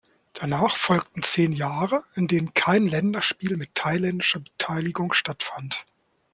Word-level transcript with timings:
Danach 0.33 0.77
folgten 0.77 1.21
zehn 1.21 1.51
Jahre 1.53 2.03
in 2.15 2.27
denen 2.27 2.55
kein 2.55 2.87
Länderspiel 2.87 3.55
mit 3.55 3.75
thailändischer 3.75 4.39
Beteiligung 4.39 5.13
stattfand. 5.13 5.85